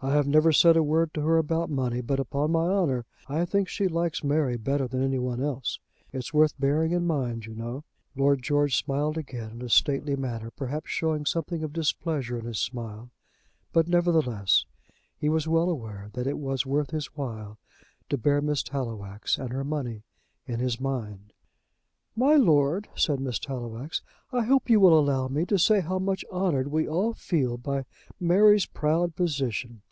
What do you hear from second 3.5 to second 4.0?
she